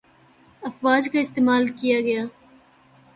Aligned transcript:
افواج 0.63 1.09
کا 1.13 1.19
استعمال 1.19 1.67
کیا 1.67 1.99
گی 2.01 2.17